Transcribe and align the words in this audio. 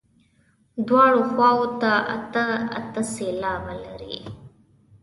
دواړو 0.87 1.21
خواوو 1.31 1.67
ته 1.81 1.91
اته 2.17 2.45
اته 2.79 3.01
سېلابه 3.13 3.73
لري. 3.85 4.17